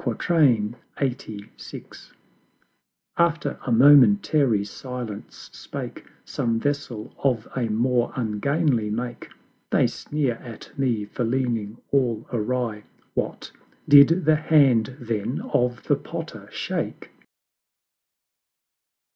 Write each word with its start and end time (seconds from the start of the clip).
LXXXVI. 0.00 2.10
After 3.16 3.60
a 3.64 3.70
momentary 3.70 4.64
silence 4.64 5.50
spake 5.52 6.04
Some 6.24 6.58
Vessel 6.58 7.14
of 7.22 7.46
a 7.56 7.68
more 7.68 8.12
ungainly 8.16 8.90
Make; 8.90 9.28
"They 9.70 9.86
sneer 9.86 10.34
at 10.42 10.76
me 10.76 11.04
for 11.04 11.22
leaning 11.22 11.80
all 11.92 12.26
awry: 12.32 12.82
What! 13.14 13.52
did 13.88 14.24
the 14.24 14.34
Hand 14.34 14.96
then 14.98 15.42
of 15.42 15.84
the 15.84 15.94
Potter 15.94 16.48
shake?" 16.50 17.12